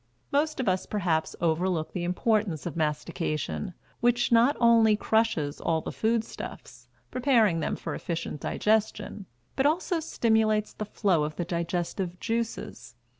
[0.31, 5.91] Most of us, perhaps, overlook the importance of mastication, which not only crushes all the
[5.91, 12.19] food stuffs, preparing them for efficient digestion, but also stimulates the flow of the digestive
[12.19, 12.95] juices.